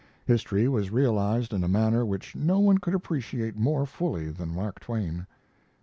History 0.25 0.67
was 0.67 0.89
realized 0.89 1.53
in 1.53 1.63
a 1.63 1.67
manner 1.67 2.03
which 2.03 2.35
no 2.35 2.57
one 2.57 2.79
could 2.79 2.95
appreciate 2.95 3.55
more 3.55 3.85
fully 3.85 4.31
than 4.31 4.49
Mark 4.55 4.79
Twain. 4.79 5.27